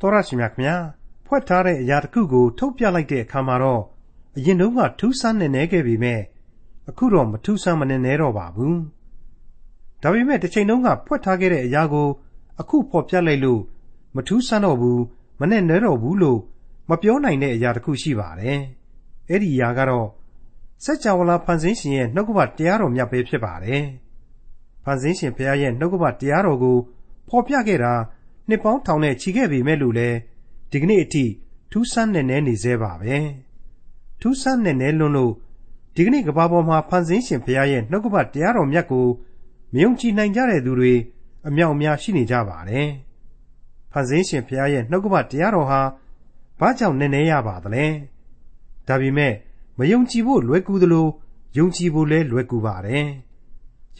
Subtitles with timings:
[0.00, 0.76] တော်ရရှိမြခင်ဗျာ
[1.26, 3.82] ဖွဲ့ထားတဲ့အရာတစ်ခုကို ထုတ်ပြလိုက်တဲ့အခါမှာတော့
[4.36, 6.20] အရင်တုန်းကထူးဆန်းနေနေခဲ့ပြီမဲ့
[6.88, 8.78] အခုတော့မထူးဆန်းမနေနေတော့ပါဘူး
[10.02, 12.08] ဒါပေမဲ့တစ်ချိန်တုန်းကဖွဲ့ထားခဲ့တဲ့အရာကို
[12.60, 13.60] အခုဖော်ပြလိုက်လို့
[14.16, 15.02] မထူးဆန်းတော့ဘူး
[15.40, 16.40] မနဲ့နဲတော့ဘူးလို့
[16.90, 18.60] မပြောနိုင်တဲ့အရာတစ်ခုရှိပါတယ်
[19.28, 20.08] အဲ့ဒီအရာကတော့
[20.84, 23.84] စัจ java လာဖန်ဆင်းရှင်ရဲ့နှုတ်ကပတ်တရားတော်မြတ်ပဲဖြစ်ပါတယ်
[24.84, 26.76] ဖန်ဆင်းရှင်ဘုရားရဲ့နှုတ်ကပတ်တရားတော်ကို
[27.28, 27.94] ဖော်ပြခဲ့တာ
[28.48, 30.08] နှစ်ပေါင်းထောင်နဲ့ချီခဲ့ပြီမဲ့လို့လဲ
[30.70, 31.24] ဒီကနေ့အထိ
[31.70, 33.16] ထူးဆန်းနေနေနေသေးပါပဲ
[34.20, 35.32] ထူးဆန်းနေနေလွန်းလို့
[35.94, 39.06] ဒီကနေ့ကဘာပေါ်မှာဖန်ဆင်းရှင်ဘုရားရဲ့နှုတ်ကပတ်တရားတော်မြတ်ကို
[39.72, 40.94] မယုံကြည်နိုင်ကြတဲ့သူတွေ
[41.48, 42.88] အမြောက်အများရှိနေကြပါတယ်
[43.92, 45.80] ဖန်ဆင်းရှင်ဘုရားရဲ့နှုတ်ကပတ်တရားတော်ဟာ
[46.60, 47.86] ဘာကြောင့်နေနေရပါသလဲ
[48.88, 49.34] ဒါပေမဲ့
[49.78, 51.06] မယုံကြည်ဖို့လွယ်ကူသလို
[51.58, 53.06] ယုံကြည်ဖို့လည်းလွယ်ကူပါတယ်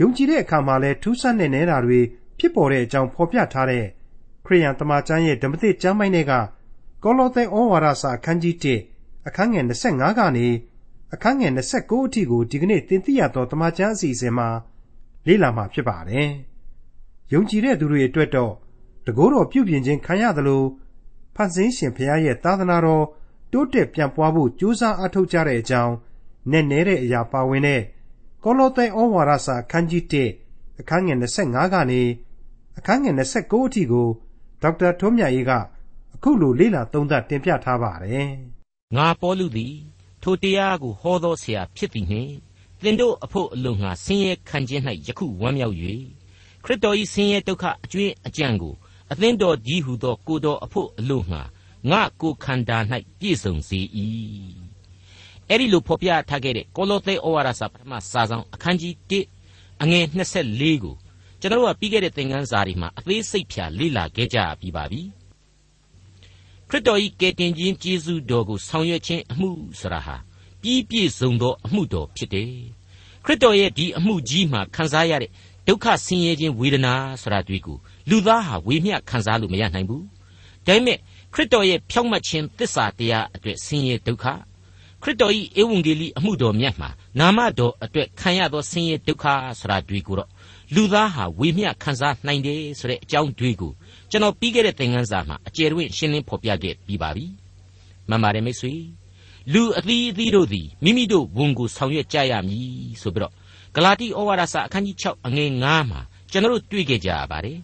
[0.00, 2.00] ယုံကြည်တဲ့အခါမှာလည်းထူးဆန်းနေနေတာတွေ
[2.38, 3.86] ဖြစ်ပေါ်တဲ့အကြောင်းဖော်ပြထားတဲ့
[4.48, 6.32] ခရိယန်တမန်ကျမ်းရဲ့ဓမ္မသစ်ကျမ်းပိုင်းတွေက
[7.02, 8.54] ကောလောသဲဩဝါဒစာအခန်းကြီး
[8.90, 10.46] 1အခန်းငယ်25ကနေ
[11.14, 14.48] အခန်းငယ်29အထိကိုဒီကနေ့သင်သိရသောတမန်ကျမ်းအစီအစဉ်မှာ
[15.26, 16.28] လေ့လာမှာဖြစ်ပါတယ်။
[17.32, 18.52] ယုံကြည်တဲ့သူတွေအတွက်တော့
[19.06, 20.62] တကိုးတော်ပြုပြင်ခြင်းခံရသလို
[21.34, 23.04] ဖန်ဆင်းရှင်ဘုရားရဲ့သာသနာတော်
[23.52, 25.94] တိုးတက်ပြန့်ပွားဖို့ကြိုးစားအားထုတ်ကြတဲ့အကြောင်း
[26.50, 27.82] နဲ့နဲတဲ့အရာပါဝင်တဲ့
[28.44, 30.04] ကောလောသဲဩဝါဒစာအခန်းကြီး
[30.42, 32.02] 1အခန်းငယ်25ကနေ
[32.78, 34.08] အခန်းငယ်29အထိကို
[34.62, 35.52] ဒေါက်တာထွန်းမြတ်ရေးက
[36.14, 38.28] အခုလို လေ့လာသုံးသပ်တင်ပြထားပါတယ်။
[38.96, 39.74] ငါပေါလုသည်
[40.22, 42.34] ထိုတရားကို ဟောသောဆရာဖြစ်သည်နှင့်
[42.82, 45.76] သင်တို့အဖို့အလို့ငါဆင်းရဲခံခြင်း၌ယခုဝမ်းမြောက်၍
[46.64, 48.74] ခရစ်တော်၏ဆင်းရဲဒုက္ခအကျွင်းအကြံကို
[49.12, 51.42] အသင်းတော်ကြီးဟုသော ကိုတော်အဖို့အလို့ငါ
[51.90, 52.78] ငါကိုခန္ဓာ၌
[53.18, 53.80] ပြည့်စုံစေ၏
[55.48, 58.94] အဲ့ဒီလိုဖော်ပြထားခဲ့တဲ့ ကောလောသဲဩဝါဒစာ ပထမစာဆောင် အခန်းကြီး
[59.38, 60.04] 1အငယ်
[60.44, 60.94] 24ကို
[61.40, 65.02] ကျွန်တော်တို့ကပြီးခဲ့တဲ့သင်ခန်းစာတွေမှာအသေးစိတ်ဖြာလေ့လာခဲ့ကြပြီးပါပြီ
[66.68, 69.50] ခရစ်တော်၏ကယ်တင်ခြင်းကျေးဇူးတော်ကိုဆောင်ရွက်ခြင်းအမှု
[69.80, 70.16] ဆိုတာဟာ
[70.62, 72.52] ပြီးပြည့်စုံသောအမှုတော်ဖြစ်တယ်
[73.24, 75.30] ခရစ်တော်ရဲ့ဒီအမှုကြီးမှာခံစားရတဲ့
[75.66, 77.76] ဒုက္ခဆင်းရဲခြင်းဝေဒနာဆိုတာတွေ့ကို
[78.08, 80.04] လူသားဟာဝေမျှခံစားလို့မရနိုင်ဘူး
[80.66, 80.98] ဒါပေမဲ့
[81.34, 84.24] ခရစ်တော်ရဲ့ဖြောင့်မတ်ခြင်းသစ္စာတရားအတွက်ဆင်းရဲဒုက္ခ
[85.02, 86.88] ခရစ်တော်၏ဧဝံဂေလိအမှုတော်မြတ်မှာ
[87.18, 89.24] နာမတော်အတွက်ခံရသောဆင်းရဲဒုက္ခ
[89.60, 90.28] ဆိုတာတွေ့ကိုတော့
[90.74, 93.72] လူသားဟာဝေမျှခံစားနိုင်တယ်ဆိုတဲ့အကြောင်းတွေကို
[94.10, 97.26] ကျွန်တော်ပြီးခဲ့တဲ့သင်ခန်းစာမှာအကျယ်တွင်ရှင်းလင်းဖော်ပြခဲ့ပြီးပါပြီ
[98.08, 98.74] မှန်ပါတယ်မိတ်ဆွေ
[99.52, 102.68] လူအသီးအသီးတို့သည်မိမိတို့ဝန်ကိုဆောင်ရွက်ကြရမည်
[103.02, 103.32] ဆိုပြီးတော့
[103.74, 107.58] ဂလာတိဩဝါဒစာအခန်းကြီး6အငယ်9မှာကျွန်တော်တို့တွေ့ခဲ့ကြရပါတယ်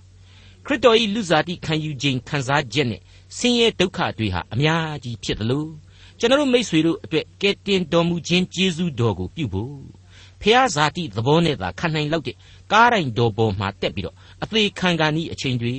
[0.67, 3.01] ခရစ်တော်၏လူစားတိခံယူခြင်းခံစားချက်နဲ့
[3.39, 5.71] ဆင်းရဲဒုက္ခတွေဟာအများကြီးဖြစ်တယ်လို့
[6.19, 9.77] ကျွန်တော်တို့မိษွေတို့အတွက်ကဲတင်တော်မူခြင်းကျေးဇူးတော်ကိုပြုဖို့
[10.45, 12.37] ဖះဇာတိသဘောနဲ့သာခံနိုင်လောက်တဲ့
[12.73, 15.75] ကားတိုင်းတော်ပေါ်မှာတက်ပြီးတော့အသေးခံကန်ဤအချိန်တွေ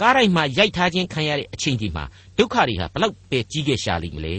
[0.00, 2.04] ကားတိုင်းမှာရိုက်ထားခြင်းခံရတဲ့အချိန်ဒီမှာ
[2.38, 4.36] ဒုက္ခတွေဟာဘလောက်ပဲကြီးခဲ့ရှာလိမ့်မလဲ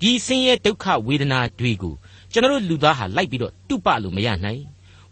[0.00, 1.94] ဒီဆင်းရဲဒုက္ခဝေဒနာတွေကို
[2.32, 4.62] ကျွန်တော်တို့လူသားဟာလိုက်ပြီးတော့တုပလို့မရနိုင်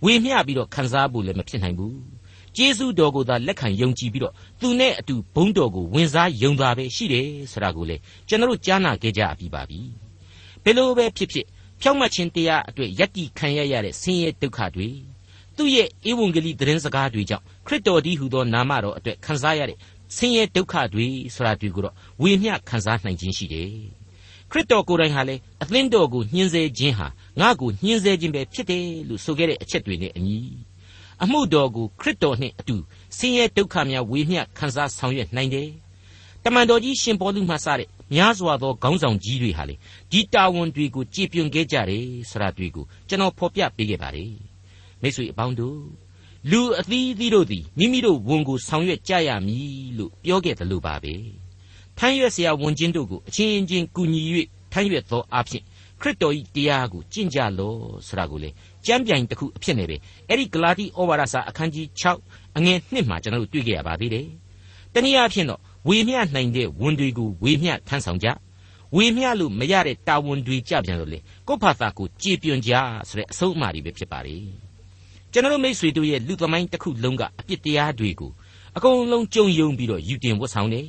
[0.04, 1.98] ဝေမျှပြီးတော့ခံစားဖို့လည်းမဖြစ်နိုင်ဘူး
[2.56, 7.96] ကျေးဇူးတော်ကိုသာလက်ခံယုံကြည်ပြီးတော့သူနဲ့အတူဘုန်းတော်ကိုဝင်စားယုံတာပဲရှိတယ်ဆိုတာကိုလေ
[8.28, 9.80] ကျွန်တော်တို့ကြားနာခဲ့ကြပြီးပါပြီ
[10.62, 11.46] ဘယ်လိုပဲဖြစ်ဖြစ်
[11.80, 14.88] ဖြောင့်မတ်ခြင်းတရားအတွက်ယက်တီခံရရတဲ့ဆင်းရဲဒုက္ခတွေ
[15.56, 19.78] သူ့ရဲ့ဧဝံဂေလိသတင်းစကားတွေကြောင့်ခရစ်တော်ဒီဟူသောနာမတော်အတွက်ခံစားရတဲ့
[20.16, 23.70] ဆင်းရဲဒုက္ခတွေဆိုတာတွေကိုတော့ဝေမျှခံစားနိုင်ခြင်းရှိတယ်
[24.50, 27.06] ခရစ်တော်ကိုယ်တိုင်ဟာလေအသင်းတော်ကိုညှင်းဆဲခြင်းဟာ
[27.40, 30.38] ငါ့ကိုညှင်းဆဲခြင်းပဲဖြစ်တယ်လို့ဆိုခဲ့တဲ့အချက်တွေနဲ့အညီ
[31.22, 32.76] အမှုတော်ကိုခရစ်တော်နှင့်အတူ
[33.18, 35.68] ဆင်းရဲဒုက္ခများဝေမျှခံစားဆောင်ရွက်နိုင်တယ်
[36.44, 39.74] တမန်တော်ကြီးရှင်ပေါလုမှစတဲ့ များစွာသောခေါင်းဆောင်ကြီးတွေဟာလေ
[40.10, 44.32] ဒီတာဝန်တွေကိုကြည်ပြွန်ခဲ့ကြတယ်ဆိုတာတွေကိုကျွန်တော်ဖော်ပြပေးခဲ့ပါတယ်
[45.02, 45.80] မိတ်ဆွေအပေါင်းတို့
[46.50, 51.14] လူအသီးသီးတို့သည်မိမိတို့ဝန်ကိုဆောင်ရွက်ကြရမည်လို့ပြောခဲ့တယ်လို့ပါပဲ
[51.98, 54.20] ထမ်းရွက်စရာဝန်ချင်းတို့ကိုအချင်းချင်းကူညီ၍
[54.72, 55.62] ထမ်းရွက်သောအဖြစ်
[56.00, 58.50] ခရစ်တော်၏တရားကိုကျင့်ကြလော့ဆိုတာကိုလေ
[58.86, 59.96] ကြံပြိုင်တစ်ခုအဖြစ်နဲ့ပဲ
[60.28, 64.26] အဲ့ဒီဂလာတိဩဝါဒစာအခန်းကြီး6အငယ်1မှာကျွန်တော်တို့တွေ့ကြရပါသေးတယ်။
[64.94, 68.28] တနည်းအားဖြင့်တော့ ဝေမျှနိုင်တဲ့ဝန်တွေကိုဝေမျှထမ်းဆောင်ကြ
[68.96, 71.18] ဝေမျှလို့မရတဲ့တာဝန်တွေကြပြန်လို့လေ
[71.48, 72.72] ကိုယ့်ဘာသာကိုကြည်ပြွန်ကြ
[73.08, 74.36] ဆိုတဲ့အဆုံးအမတွေပဲဖြစ်ပါလေ
[75.32, 78.30] ကျွန်တော်တို့မိษွေတို့ရဲ့လူသမိုင်းတစ်ခုလုံးကအပြစ်တရားတွေကို
[78.76, 80.86] အကုန်လုံးကြုံယုံပြီးတော့ယူတင်ဝတ်ဆောင်တယ်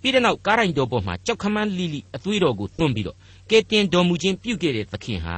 [0.00, 3.16] ပြီးတဲ့နောက်ကားရိုင်တော်ပေါ်မှာကြောက်ခမန်းလိလိအသွေးတော်ကိုတွန်းပြီးတော့
[3.50, 5.36] ကဲတင်တော်မူခြင်းပြုခဲ့တဲ့သခင်ဟာ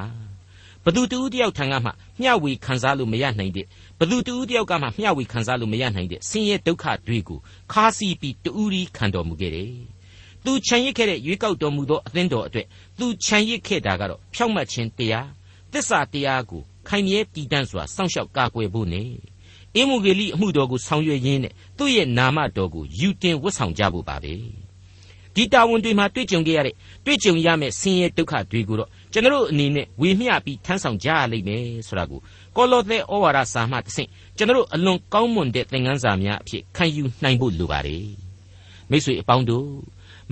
[0.84, 1.90] ဘသူတူတယောက်ထံကမှ
[2.20, 3.66] မျှဝေခံစားလို့မရနိုင်တဲ့
[3.98, 7.38] ဘသူတူတယောက်ကမှမျှဝေခံစားလို့မရနိုင်တဲ့ဆင်းရဲဒုက္ခတွေကို
[7.72, 9.72] ခါးစီးပြီးတူရီခံတော်မူခဲ့တယ်။
[10.44, 12.66] သူခြံရစ်ခဲ့တဲ့ရွေးကောက်တော်မူသောအသင်းတော်အတွက်
[12.98, 15.28] သူခြံရစ်ခဲ့တာကတော့ဖြောင့်မတ်ခြင်းတရား
[15.72, 19.10] သစ္စာတရားကိုခိုင်မြဲတည်တံ့စွာစောင့်ရှောက်ကာကွယ်ဖို့နဲ့
[19.74, 24.34] အင်းမူဂေလိအမှုတော်ကိုဆောင်ရွက်ရင်းနဲ့သူ့ရဲ့နာမတော်ကိုယူတင်ဝတ်ဆောင်ကြဖို့ပါပဲ။
[25.36, 32.20] ဒီတာဝန်တွေမှာတွေ့ကြုံခဲ့ရတဲ့တွေ့ကြုံရမယ့်ဆင်းရဲဒုက္ခတွေကိုတော့ကျွန်တော်အနေနဲ့ဝေမျှပြီးထမ်းဆောင်ကြရလိမ့်မယ်ဆိုတာကို
[32.56, 38.06] ကောလောသဲဩဝါဒစာမှတစ်ဆင့်ကျွန်တော်အလွန်ကောင်းမွန်တဲ့သင်ခန်းစာများအဖြစ်ခံယူနိုင်ဖို့လိုပါတယ်
[38.90, 39.68] မိတ်ဆွေအပေါင်းတို့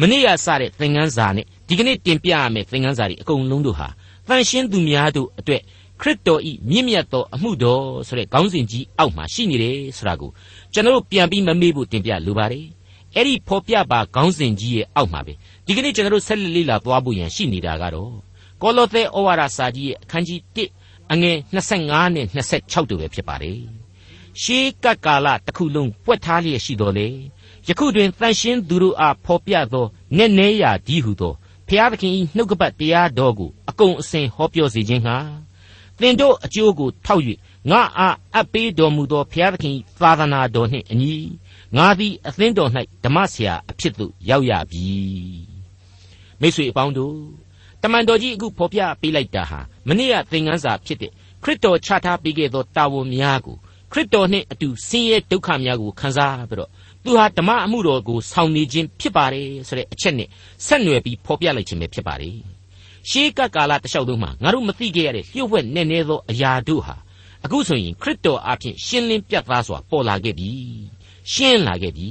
[0.00, 3.88] မနေ့ကစတဲ့သင်ခန်းစာနဲ့ဒီကနေ့တင်ပြရမယ့်သင်ခန်းစာတွေအကုန်လုံးတို့ဟာ
[4.28, 5.62] တန်ရှင်းသူများတို့အတွက်
[6.00, 10.31] ခရစ်တော်ဤမြင့်မြတ်သောအမှုတော်ဆိုတဲ့ခေါင်းစဉ်ကြီးအောက်မှာရှိနေတယ်ဆိုတာကို
[10.72, 12.66] ကျွန်တော်ပြန်ပြီးမမေ့ဖို့တင်ပြလိုပါတယ်
[13.17, 15.32] အဲ့ဒီဖော်ပြပါခေါင်းစဉ်ကြီးရဲ့အောက်မှာပဲ
[15.67, 18.12] ဒီကနေ့ကျွန်တော်ဆက်လက်လေ့လာသွားဖို့ရန်ရှိနေတာကတော့
[18.62, 21.37] ကောလောသဲဩဝါဒစာကြီးရဲ့အခန်းကြီး1အငယ်
[21.76, 23.59] 25နဲ့26တို့ပဲဖြစ်ပါတယ်
[24.43, 27.09] ရှေးကပ်ကာလတစ်ခုလုံးပွက်ထားလျက်ရှိတော်လေ
[27.69, 29.87] ယခုတွင်တန်ရှင်းသူတို့အားဖော်ပြသော
[30.17, 31.35] နက်နဲရာဒီဟုသော
[31.69, 35.17] ဖျားသခင်၏နှုတ်ကပတ်တရားတော်ကိုအကုန်အစင်ဟောပြောစေခြင်းဟာ
[36.00, 37.23] သင်တို့အကျိုးကိုထောက်၍
[37.70, 41.15] ငါအားအပ်ပေးတော်မူသောဘုရားသခင်သာသနာတော်နှင့်အညီ
[41.76, 42.70] ငါသည်အသင်းတော်၌
[43.04, 44.86] ဓမ္မဆရာအဖြစ်သို့ရောက်ရပြီ
[46.40, 47.16] မိတ်ဆွေအပေါင်းတို့
[47.82, 51.10] တမန်တော်ကြီးအခုဖော်ပြပေးလိုက်တာဟာမနေ့ကသင်ခန်းစာဖြစ်တဲ့
[51.42, 53.56] ခရစ်တော်ချထားပေးခဲ့သောတာဝန်များကို
[53.92, 56.70] ခရစ်တော်နှင့်အတူဆင်းရဲဒုက္ခများကိုခံစားပြီးတော့
[57.04, 60.28] သူဟာဓမ္မအမှုတော်ကိုဆောင်နေခြင်းဖြစ်ပါတယ်ဆိုတဲ့အချက်နဲ့
[60.66, 62.36] ဆက်နွယ်ပြီးဖော်ပြလိုက်ခြင်းပဲဖြစ်ပါတယ်
[63.10, 66.96] ရှေးကပ်ကာလတလျှောက်လုံးမှာငါတို့မသိခဲ့ရတဲ့လျှို့ဝှက်နဲ့နေသောအရာတို့ဟာ
[67.44, 70.50] အခုဆိုရင်ခရစ်တော်အဖင်ရှင်းလင်းပြတ်သားစွာပေါ်လာခဲ့ပြီ
[71.32, 72.08] ရှင်းလာခဲ့ပြီ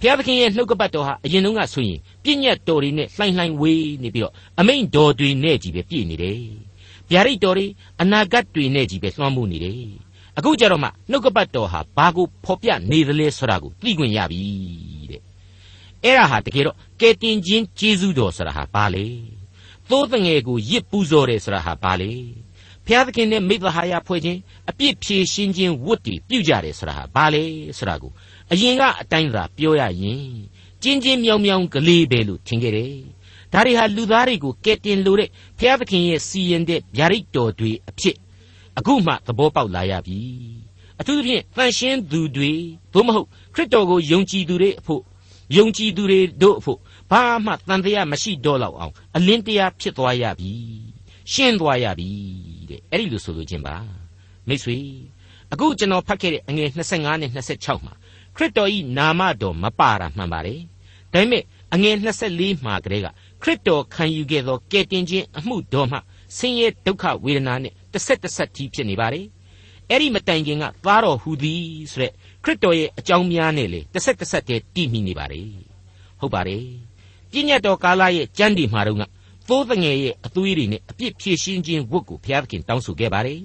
[0.00, 6.40] ဘုရားသခင်ရဲ့နှုတ်ကပတ်တော်ဟာအရင်တုန်းကဆိုရင်ပြည့်ညတ်တော်တွေနဲ့လှိုင်းလှိုင်းဝေးနေပြီးတော့အမိန်တော်တွေနဲ့ကြီးပဲပြည့်နေတယ်
[7.10, 7.66] ဗျာဒိတ်တော်တွေ
[8.00, 9.76] အနာဂတ်တွေနဲ့ကြီးပဲလွှမ်းမိုးနေတယ်
[10.38, 14.42] အခုကြတော့မှနှုတ်ကပတ်တော်ဟာဘာကိုဖော်ပြနေသလဲဆိုတာကိုသိခွင့်ရပြီ
[15.10, 15.22] တဲ့
[16.04, 19.06] အဲ့ဒါဟာတကယ်တော့ကယ်တင်ခြင်းကျေးဇူးတော်ဆိုတာဟာဘာလဲ
[19.88, 22.10] သိုးတငယ်ကိုရစ်ပူဇော်တယ်ဆိုတာဟာဘာလဲ
[22.84, 24.38] ဘုရားသခင်နဲ့မိသဟာယဖွဲ့ခြင်း
[24.70, 27.42] အပြစ်ဖြေရှင်းခြင်းဝတ်တည်ပြုကြတယ်ဆိုတာဟာဘာလဲ
[27.78, 28.12] ဆိုတာကို
[28.52, 30.24] အရင်ကအတိုင်းသာပြောရရင်
[30.82, 32.94] ကျင်းချင်းမြောင်မြောင်ကလေးပဲလို့ထင်ခဲ့တယ်
[33.52, 38.16] ဒါတွေဟာလူသားတွေကိုကယ်တင်လို့တဲ့ဘုရားသခင်ရဲ့စီရင်တဲ့ဗျာဒိတ်တော်တွေအဖြစ်
[38.78, 40.18] အခုမှသဘောပေါက်လာရပြီ
[41.00, 42.52] အထူးသဖြင့်တန်ရှင်းသူတွေ
[42.92, 45.02] သို့မဟုတ်ခရစ်တော်ကိုယုံကြည်သူတွေအဖို့
[45.56, 46.78] ယုံကြည်သူတွေတို့အဖို့
[47.10, 50.52] ဘာမှတန်တရားမရှိတော့လောက်အောင်အလင်းတရားဖြစ်သွားရပြီ
[51.32, 52.10] ရှင်းသွားရပြီ
[52.70, 53.76] တဲ့အဲ့ဒီလိုဆိုလိုခြင်းပါ
[54.48, 54.78] မိတ်ဆွေ
[55.52, 57.99] အခုကျွန်တော်ဖတ်ခဲ့တဲ့အငယ်25နဲ့26မှာခ
[58.42, 60.60] ရစ်တော်ဤနာမတော်မပါတာမှန်ပါတယ်
[61.12, 61.42] ဒါပေမဲ့
[61.74, 61.96] အငယ်
[62.28, 63.06] 24မှာကလေးက
[63.42, 65.98] ခရစ်တော်ခံယူခဲ့သောကယ်တင်ခြင်းအမှုတော်မှ
[66.36, 69.26] ဆင်းရဲဒုက္ခဝေဒနာနဲ့တစ်ဆက်တစ်ဆက်ကြီးဖြစ်နေပါတယ်
[69.88, 72.12] အဲ့ဒီမတိုင်ခင်ကသားတော်ဟူသည်ဆိုတဲ့
[72.44, 75.46] ခရစ်တော်ရဲ့အကြောင်းများနဲ့လေတစ်ဆက်တစ်ဆက်တည်းတည်မိနေပါတယ်
[76.20, 76.64] ဟုတ်ပါတယ်
[77.30, 79.02] ပြည့်ညတ်တော်ကာလရဲ့ကြမ်းဒီမှာတော့က
[79.48, 83.40] သိုးတငယ်ရဲ့အသွေးတွေနဲ့အပြစ်ဖြည့်ရှင်းခြင်းဝတ်ကိုဘုရားသခင်တောင်းဆိုခဲ့ပါတယ်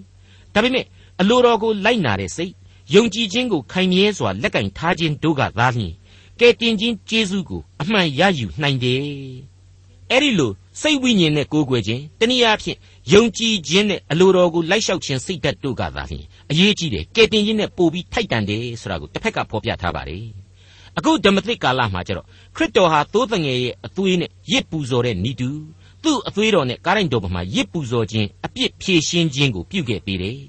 [0.53, 0.85] ဒါပေမဲ့
[1.21, 2.53] အလိုတော်ကိုလိုက်နာတဲ့စိတ်
[2.93, 5.93] ယုံကြည်ခြင်းကိုခိုင်မြဲစွာလက်ကင်ထားခြင်းတို့ကသာလျှင်
[6.39, 9.01] ကဲတင်ခြင်းကျေးဇူးကိုအမှန်ရယူနိုင်တယ်
[10.11, 10.51] အဲ့ဒီလို
[10.81, 12.77] စိတ်ဝိညာဉ်နဲ့ကိုးကွယ်ခြင်းတနည်းအားဖြင့်
[13.13, 20.25] ယုံကြည်ခြင်းနဲ့အလိုတော်ကိုလိုက်လျှောက်ခြင်းစိတ်ဓာတ်တို့ကသာလျှင်အရေးကြီးတယ်ကဲတင်ခြင်းနဲ့ပို့ပြီးထိုက်တန်တယ်ဆိုတာကိုတစ်ဖက်ကဖော်ပြထားပါတယ်
[20.97, 25.49] အခုဓမ္မသစ်ကာလမှာကျတော့ခရစ်တော်ဟာသိုးတငယ်ရဲ့အသွေးနဲ့ရစ်ပူဇော်တဲ့ဤသူ
[26.03, 30.39] သူ့အသွေးတော်နဲ့ကားရိုင်တော်ပေါ်မှာရစ်ပူဇော်ခြင်းအပြစ်ဖြေရှင်းခြင်းကိုပြုခဲ့ပေးတယ်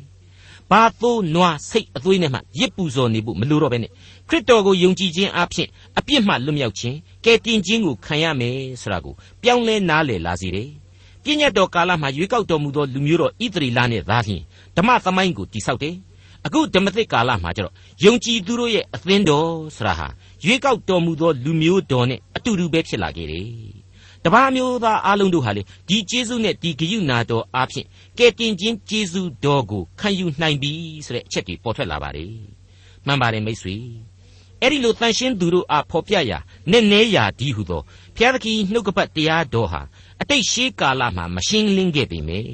[0.71, 3.91] ဘာသို့နွားစိတ်အသွေးနဲ့မှရစ်ပူဇော်နေဖို့မလိုတော့ဘဲနဲ့
[4.29, 5.69] ခရစ်တော်ကိုယုံကြည်ခြင်းအပြင်
[5.99, 10.69] အပြစ်မှလွတ်မြောက်ခြင်းကယ်တင်ခြင်းကိုခံရမယ်ဆိုတာကိုပြောင်းလဲနားလည်လာစေတယ်။
[11.23, 14.43] ပြည့်ညတ်တော်ကာလမှာရွေးကောက်တော်မူသောလူမျိုးတော်ဣသရေလနဲ့သာလျှင်
[14.77, 15.95] ဓမ္မသမိုင်းကိုတိဆောက်တယ်။
[16.47, 20.09] အခုဓမ္မသစ်ကာလမှာကျတော့ယုံကြည်သူတို့ရဲ့အသင်းတော်ဆိုတာဟာ
[20.45, 23.47] ရွေးကောက်တော်မူသောလူမျိုးတော်နဲ့အတူတူပဲဖြစ်လာခဲ့တယ်။
[24.27, 27.87] တပါးမျိုးသားအလုံးတို့ဟာလေဒီကျေးဇူးနဲ့ဒီဂရုဏာတော်အားဖြင့်
[28.19, 30.73] ကယ်တင်ခြင်းကျေးဇူးတော်ကိုခံယူနိုင်ပြီ
[31.07, 32.33] ဆိုတဲ့အချက်တွေပေါ်ထွက်လာပါတယ်။
[33.07, 33.77] မှန်ပါတယ်မိတ်ဆွေ။
[34.63, 36.39] အဲ့ဒီလိုတန်ရှင်းသူတို့အားဖော်ပြရာ
[36.71, 37.83] နဲ့နဲရာဒီဟုသော
[38.17, 39.81] ဘုရားသခင်နှုတ်ကပတ်တရားတော်ဟာ
[40.21, 42.51] အတိတ်ရှေးကာလမှာမရှင်းလင်းခဲ့ပေမယ့်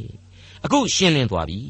[0.64, 1.60] အခုရှင်းလင်းသွားပြီ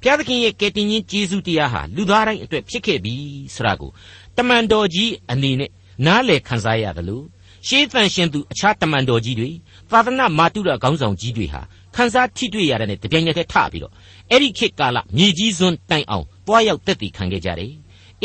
[0.00, 3.14] ဘုရားသခင်ရဲ့ကယ်တင်ရှင်ကျေးဇူးတရားဟာလူသားတိုင်းအတွက်ဖြစ်ခဲ့ပြီ
[3.54, 3.90] ဆိုတာကို
[4.36, 5.70] တမန်တော်ကြီးအနေနဲ့
[6.06, 7.24] နားလည်ခံစားရတယ်လို့
[7.66, 9.50] ရှေးသန်ရှင်သူအခြားတမန်တော်ကြီးတွေ
[9.90, 11.60] သာသနာမာတုရခေါင်းဆောင်ကြီးတွေဟာ
[11.94, 13.92] ခန်းစားထိတွေ့ရတဲ့တပြိုင်နက်တည်းထပြီးတော့
[14.30, 17.72] အဲ့ဒီခေတ်ကာလမြေကြီးစွန်းတိုင်အောင်တွားရောက်တက်တည်ခံခဲ့ကြတယ်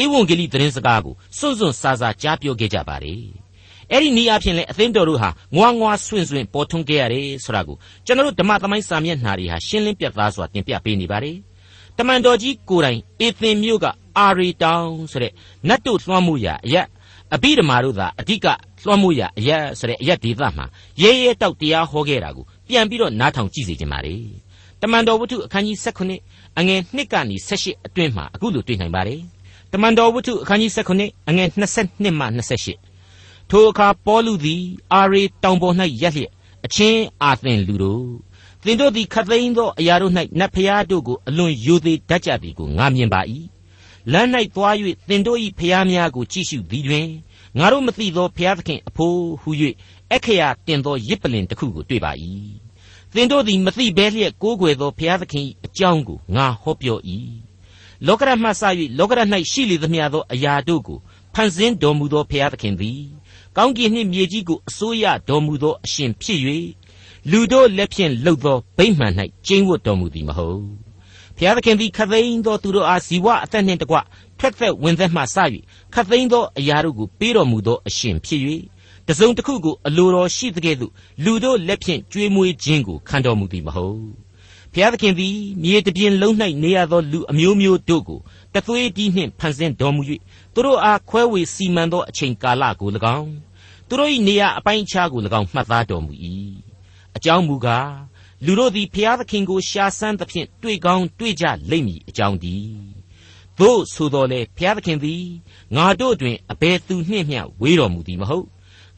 [0.02, 3.22] ဧဝံဂေလိသတင်းစကားကိုစွန့်စွန့်စားစားကြားပြောခဲ့ကြပါတယ်
[3.92, 11.38] အဲ့ဒီနည်းအားဖြင့်လည်းအသင်းတော်တို့ဟာငွားငွားဆွင့်ဆွင့်ပေါ်ထွန်းခဲ့ရတယ်ဆိုတာကိုကျွန်တော်တို့ဓမ္မသမိုင်းစာမျက်နှာတွေဟာရှင်းလင်းပြသစွာတင်ပြပေးနေပါတယ်
[11.98, 13.86] တမန်တော်ကြီးကိုယ်တိုင်အေသင်မြို့က
[14.18, 15.34] အာရီတောင်ဆိုတဲ့
[15.68, 16.88] နတ်တို့လွှမ်းမှုရာအရက်
[17.36, 18.48] အဘိဓမ္မာတို့သာအဓိက
[18.86, 20.66] လွှမ်းမှုရာအရက်ဆိုတဲ့အရက်ဒေသမှာ
[21.02, 24.16] ရဲရဲတောက်တရားဟောခဲ့တာကိုပြန်ပြီးတော့နားထောင်ကြည့်စေချင်ပါလေ
[24.82, 25.78] တမန်တော်ဝတ္ထုအခန်းကြီး
[26.16, 29.22] 16အငယ်1ကနေ18အတွင်းမှာအခုလိုတွေ့နိုင်ပါတယ်
[29.72, 32.26] တမန်တော်ဝတ္ထုအခန်းကြီး19အငယ်22မှ
[32.88, 34.62] 28ထိုအခါပေါလုသည်
[34.94, 36.32] အာရေတောင်ပေါ်၌ရက်လျက်
[36.66, 38.06] အချင်းအာသင်လူတို့
[38.64, 43.22] သင်တို့သည်ခတ်သိမ်းသောအရာတို့၌နတ်ဖျားတို့ကိုအလွန်ယိုသေးတတ်ကြသည်ကိုငါမြင်ပါ၏
[44.12, 44.76] လမ်း၌သွား၍
[45.10, 47.08] သင်တို့၏ဖျားများကိုကြည့်ရှုသည်တွင်
[47.58, 49.50] ငါတို့မသိသောဖျားသခင်အဖို့ဟု၍
[50.14, 52.12] အခရာတင်သောရစ်ပလင်တစ်ခုကိုတွေ့ပါ၏
[53.14, 57.00] သင်တို့သည်မသိဘဲလျက်ကိုးကွယ်သောဘုရားသခင်၏အကြောင်းကိုငါဟောပြော၏
[58.08, 58.64] လောကရမှစ၍
[58.98, 59.20] လောကရ၌
[59.52, 61.00] ရှိလေသမျှသောအရာတို့ကို
[61.34, 63.02] ဖန်ဆင်းတော်မူသောဘုရားသခင်သည်
[63.58, 66.40] ကောင်းကင်နှင့်မြေကြီးကိုအစိုးရတော်မူသောအရှင်ဖြစ်၍
[67.32, 69.14] လူတို့လက်ဖြင့်လှုပ်သောဗိမှန်၌
[69.48, 70.91] ကျင်းဝတ်တော်မူသည်မဟုတ်
[71.38, 73.98] ဘုရားသခင်သည်ခသိန်းသောသူတို့အားဇီဝအသက်နှင့်တကွ
[74.40, 75.38] ထွက်သက်ဝင်သက်မှစ၍
[75.94, 78.42] ခသိန်းသောအရာတို့ကိုပေးတော်မူသောအရှင်ဖြစ်၍
[79.08, 80.92] တစုံတစ်ခုကိုအလိုတော်ရှိသကဲ့သို့
[81.24, 84.32] လူတို့လက်ဖြင့်ကြွေးမွေးခြင်းကိုခံတော်မူသည်မဟုတ်
[84.74, 88.20] ဖျားသခင်သည်မြေတပြင်လုံး၌နေရသောလူအမျိုးမျိုးတို့ကို
[88.54, 90.02] တသွေးတီးနှင့်ဖန်ဆင်းတော်မူ၍
[90.54, 93.32] သူတို့အားခွဲဝေစီမံသောအချိန်ကာလကို၎င်း
[93.88, 96.14] သူတို့၏နေရာအပိုင်းအခြားကို၎င်းမှတ်သားတော်မူ၏
[97.16, 98.11] အကြောင်းမူကား
[98.46, 103.02] လူတို့သည်ဖျားသခင်ကိုရှားဆန်းသဖြင့်တွေ့ကောင်းတွေ့ကြလိမ့်မည်အကြောင်းတည်း
[103.60, 105.24] သို့ဆိုတော်လေဖျားသခင်သည်
[105.76, 108.48] ငါတို့တွင်အဘယ်သူနှင့်မျှဝေးတော်မူသည်မဟုတ်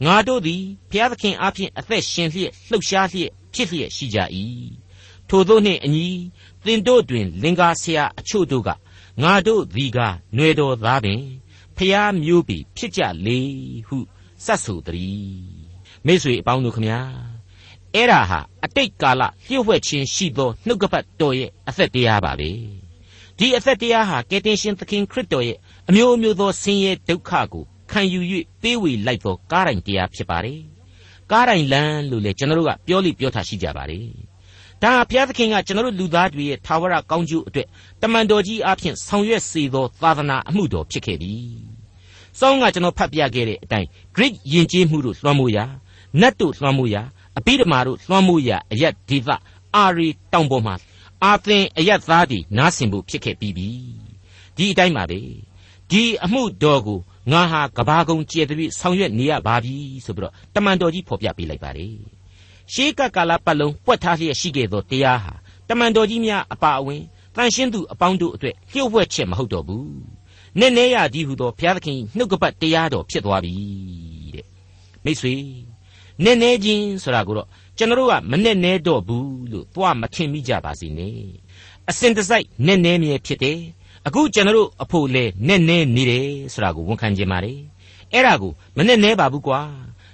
[0.04, 4.18] ငါတို့သည်ဘုရားသခင်အားဖြင့်အသက်ရှင်လျက်လှုပ်ရှားလျက်ဖြစ်လျက်ရှိကြ၏
[5.28, 6.08] ထို့သောနှင့်အညီ
[6.64, 8.68] သင်တို့တွင် လင်္ကာဆရာအချို့တို့က
[9.22, 11.20] ငါတို့သည်ကຫນွေတော်သားပင်
[11.76, 13.38] ဖျားမျိုးပြီဖြစ်ကြလေ
[13.86, 13.96] ဟု
[14.44, 15.28] စတ်ဆိုသည်
[16.06, 17.00] မိတ်ဆွေအပေါင်းတို့ခမညာ
[17.94, 22.50] အဲ့ဒါဟာအတိတ်ကာလလျှို့ဝှက်ခြင်းရှိသောနှုတ်ကပတ်တော်ရဲ့အသက်တရားပါပဲ
[23.38, 25.58] ဒီအသက်တရားဟာကယ်တင်ရှင်သခင်ခရစ်တော်ရဲ့
[25.88, 28.20] အမျိုးမျိုးသောဆင်းရဲဒုက္ခကိုခံယူ၍
[28.62, 30.58] ပေးဝေလိုက်သောကားတိုင်တရားဖြစ်ပါတယ်။
[31.30, 34.06] ကားတိုင်လမ်းလို့လေကျွန်တော်တို့ကပြောလိပြောထားရှိကြပါတယ်။
[34.82, 37.66] ဒါဘုရားသခင်ကကျွန်တော်တို့လူသားတွေရဲ့သာဝရကောင်းကျိုးအတွက်
[38.02, 41.34] တမန်တော်ကြီးအဖြစ်ဆောင်ရွက်စေသောသာသနာအမှုတော်ဖြစ်ခဲ့ပြီ။
[42.38, 45.64] စောင်းကကျွန်တော်ဖတ်ပြခဲ့တဲ့အတိုင်း Greek ယဉ်ကျေးမှုတို့လွှမ်းမိုးရာ
[46.20, 47.02] နတ်တို့လွှမ်းမိုးရာ
[47.38, 49.28] အဘိဓမ္မာတို့လွှမ်းမိုးရာအယက်ဒေသ
[49.74, 50.74] အာရီတောင်ပေါ်မှာ
[51.24, 53.68] အာသင်အယက်သားတွေနားဆင်ဖို့ဖြစ်ခဲ့ပြီးပြီ။
[54.56, 55.20] ဒီအတိုင်းပါပဲ။
[55.90, 57.00] ဒီအမှုတော်ကို
[57.32, 59.74] ငါဟာကဘာကုံကျဲတဲ့ပြီးဆောင်ရွက်နေရပါပြီ
[60.04, 61.94] ဆိုပြီးတော့တမန်တော်ကြီးဖော်ပြပေးလိုက်ပါတယ်
[62.72, 65.32] ရှေးကကာလပတ်လုံးပွက်ထားလျက်ရှိခဲ့သောတရားဟာ
[65.68, 67.02] တမန်တော်ကြီးများအပါအဝင်
[67.36, 69.94] တန်ရှင်းသူအပေါင်းတို့အတွက်လျှို့ဝှက်ချက်မဟုတ်တော့ဘူး
[70.58, 73.52] နည်းနည်းရသည်ဟုသောဘုရားသခင်နှုတ်ကပတ်တရားတော်ဖြစ်သွားပြီ
[74.34, 74.46] တဲ့
[75.04, 75.34] မိတ်ဆွေ
[76.22, 81.16] နည်းနည်းချင်းဆိုတာကိုတော့ကျွန်တော်တို့ကမနဲ့နဲတော့ဘူးလို့သွားမထင်မိကြပါစေနဲ့
[81.90, 83.58] အစဉ်တစိုက်နည်းနည်းမြဲဖြစ်တယ်
[84.06, 87.52] အခုကျွန်တော်တို့အဖို့လဲနဲ့နဲနေတယ်ဆိုတာကိုဝန်ခံကြပါလေ
[88.12, 89.60] အဲ့ဒါကိုမနဲ့နဲပါဘူးကွာ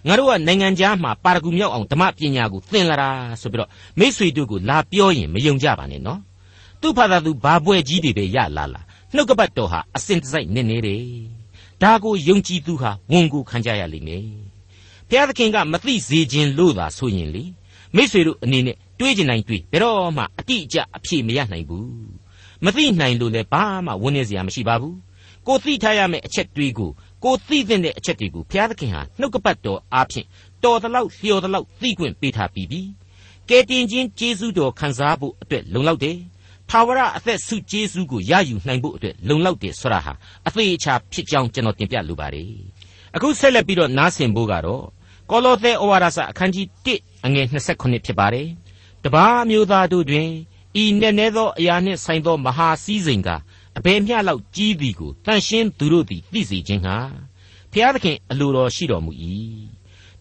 [0.07, 6.21] ငါတို့ကနိုင်ငံခြားမှာပါရဂူမြောက်အောင်ဓမ္မပညာကိုသင်လာတာဆိုပြီးတော့မိษွေတို့ကိုလာပြောရင်မယုံကြပါနဲ့နော်
[6.81, 8.81] သူ့ဖသာသူဘာပွဲကြီးတွေပဲရလာလာ
[9.15, 11.05] နှုတ်ကပတ်တော်ဟာအစင်တစိုက်နစ်နေတယ်
[11.83, 14.25] ဒါကိုယုံကြည်သူဟာဝန်ကိုခံကြရလိမ့်မယ်
[15.11, 17.45] ဘုရားသခင်ကမသိစေခြင်းလို့သာဆိုရင်လေ
[17.97, 21.89] မိษွေတို့အနေနဲ့တွေးကျင်နိုင်တွေးဘယ်တော့မှအတိအကျအဖြေမရနိုင်ဘူး
[22.65, 24.97] မသိနိုင်လို့လည်းဘာမှဝန်းနေစရာမရှိပါဘူး
[25.47, 26.91] ကိုသိထားရမယ့်အချက်တွေကို
[27.25, 30.27] ကိုသိတဲ့အချက်တွေကိုဘုရားသခင်ဟာနှုတ်ကပတ်တော်အားဖြင့်
[30.65, 32.81] တော်တလောက်လျော်တလောက်သိခွင့်ပေးထားပြီးပြီ
[33.49, 36.17] ကဲတင်ချင်းကျေးဇူးတော်ခံစားဖို့အတွက်လုံလောက်တယ်
[36.71, 40.13] ထာဝရအသက်ဆုကျေးဇူးကိုရယူနိုင်ဖို့အတွက်လုံလောက်တယ်ဆိုတာဟာ
[40.47, 42.53] အသေးအချာဖြစ်ကြောင်းကျွန်တော်တင်ပြလိုပါတယ်
[43.17, 44.85] အခုဆက်လက်ပြီးတော့နားဆင်ဖို့ကတော့
[45.31, 48.49] ကောလောသဲဩဝါဒစာအခန်းကြီး1အငယ်29ဖြစ်ပါတယ်
[49.05, 50.29] တပါးမျိုးသားတို့တွင်
[50.83, 53.29] ဤနက်နဲသောအရာနှင့်ဆိုင်သောမဟာစည်းစိမ်က
[53.79, 56.97] အဘယ်မျှလောက်ကြီးသည်ကိုတန်ရှင်းသူတို့သည်သိစေခြင်းဟာ
[57.73, 59.13] ဖျားသခင်အလိုတော်ရှိတော်မူ၏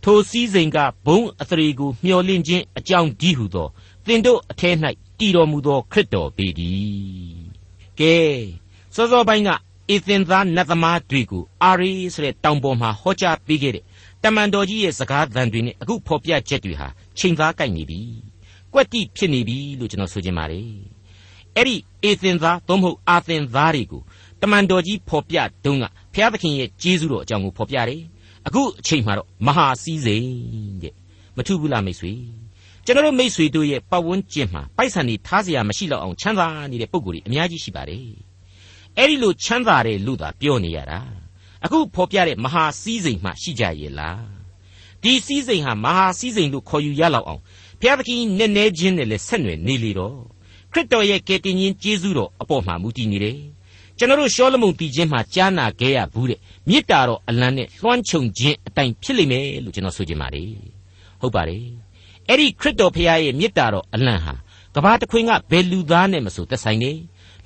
[0.04, 3.68] ထိုစည်းစိမ်ကဘုံအသရေကိုမျှော်လင့်ခြင်းအကြောင်းကြီးဟုသော
[4.06, 4.70] သင်တို့အထဲ၌
[5.20, 7.44] တည်တော်မူသောခရစ်တော်ပေတည်း
[8.00, 8.16] ကဲ
[8.96, 9.50] စောစောပိုင်းက
[9.90, 13.84] အေသင်သားနတ်သမားတွေကိုအာရီဆိုတဲ့တောင်ပေါ်မှာဟောကြားပေးခဲ့တဲ့
[14.23, 18.01] တမန်တော်ကြီးရဲ့စကားသံတွေနဲ့အခုဖော်ပြချက်တွေဟာချိန်သားကိုက်နေပြီ
[18.73, 20.69] ကွက်တိဖြစ်နေပြီလို့ကျွန်တော်ဆိုချင်ပါတယ်
[21.57, 24.03] အဲ့ဒီအေသင်သားသို့မဟုတ်အာသင်သားတွေကို
[24.43, 25.85] တမန်တော်ကြီးဖော်ပြတုန်းက
[26.15, 28.03] ဘုရားသခင်ရဲ့ကျေးဇူးတော်အကြောင်းကိုဖော်ပြတယ်
[28.47, 30.95] အခုအချိန်မှာတော့မဟာစည်းစိမ်တဲ့
[31.37, 32.13] မထူးဘူးလားမိတ်ဆွေ
[32.85, 38.07] ကျွန်တော်တို့မိတ်ဆွေတို့ရဲ့ပတ်ဝန်းကျင်မှာပိုက်ဆံတွေထားเสียမရှိတော့အောင်ချမ်းသာနေတဲ့ပုံကိုယ်တွေအများကြီးရှိပါတယ်
[38.99, 41.01] အဲ့ဒီလိုချမ်းသာတယ်လို့သာပြောနေရတာ
[41.66, 44.24] အခုဖော်ပြတဲ့မဟာစည်းစိမ်မှရှိကြရဲ့လား
[45.04, 47.42] ဒီစည်းစိမ်ဟာမဟာစည်းစိမ်လို့ခေါ်ယူရလောက်အောင်
[47.80, 50.18] ဘုရားသခင်နည်းနည်းချင်းနဲ့လည်းဆက်နွယ်နေလေတော့
[50.72, 53.38] ခရစ်တော်ရဲ့ကယ်တင်ရှင်ကျေးဇူးတော်အပေါ်မှာမူတည်နေတယ်
[53.98, 56.40] ကျွန်တော်တို့ရှောလမုန်တည်ခြင်းမှာကြားနာခဲ့ရဘူးတဲ့
[56.70, 60.52] မေတ္တာတော်အလံနဲ့လွှမ်းခြုံခြင်းအတိုင်းဖြစ်လိမ့်မယ်လို့ကျွန်တော်ဆိုချင်ပါတယ်
[61.22, 61.64] ဟုတ်ပါတယ်
[62.28, 64.34] အဲ့ဒီခရစ်တော်ဖခင်ရဲ့မေတ္တာတော်အလံဟာ
[64.76, 66.92] ကဘာတခွင်ကဘယ်လူသားနဲ့မဆိုသက်ဆိုင်နေ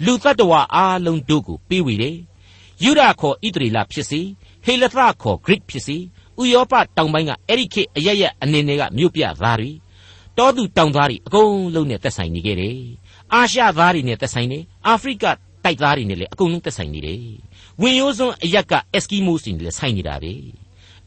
[0.06, 2.18] လူတ attva အားလုံးတို့ကိုပေးဝေတယ်
[2.84, 4.22] ယူဒခေါ်ဣသရေလဖြစ်စီ
[4.66, 5.98] ဟေလသခေါ်ဂရိဖြစ်စီ
[6.40, 9.72] ဩဥရောပတောင်ပိုင်းကအဲ့ဒီခေတ်အရရက်အနေနဲ့ကမြို့ပြသားတွေ
[10.38, 12.80] တောသူတောင်သားတွေအကုန်လုံးနဲ့သက်ဆိုင်နေခဲ့တယ်
[13.34, 15.26] အာရှသားတွေနဲ့သက်ဆိုင်နေအာဖရိက
[15.64, 17.24] တိုက်သားတွေနဲ့လည်းအကုန်လုံးသက်ဆိုင်နေတယ်
[17.82, 20.34] ဝင်ရိုးစွန်းအရက်ကအက်စကီမိုးတွေနဲ့လည်းဆိုင်နေတာပဲ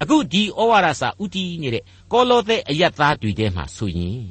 [0.02, 4.25] အခုဒီဩဝါဒစာဥတီနေတဲ့ကောလောသဲအရက်သားတွေထဲမှာဆိုရင်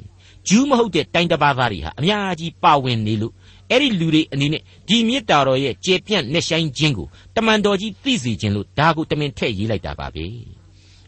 [0.48, 3.34] ဂျူးမဟုတ်တဲ့တိုင်းတစ်ပါးသားတွေဟာအများကြီးပါဝင်နေလို့
[3.70, 7.06] အဲ့ဒီလူတွေအနေနဲ့ဒီမြစ်တာတော်ရဲ့ကျေပြန့်နှက်ဆိုင်ခြင်းကို
[7.36, 10.26] တမန်တော်ကြီးသိစေခြင်းလို့ဒါကိုတမင်ထည့်ရေးလိုက်တာပါပဲ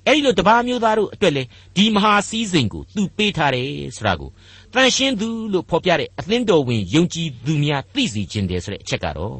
[0.06, 1.42] အဲ့ဒီလိုတပါးမျိုးသားတို့အတွက်လေ
[1.76, 4.30] ဒီမဟာစည်းစိမ်ကိုသူပေးထားတယ်ဆိုတာကို
[4.74, 9.38] တန်ရှင်းသူလို့ဖော်ပြတဲ့အသင်းတော်ဝင်ယုံကြည်သူများသိစေခြင်းတယ်ဆိုတဲ့အချက်ကတော့